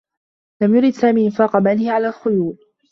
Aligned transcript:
لم 0.61 0.75
يرد 0.75 0.93
سامي 0.93 1.25
إنفاق 1.25 1.55
ماله 1.55 1.91
على 1.91 2.07
الخيول. 2.07 2.57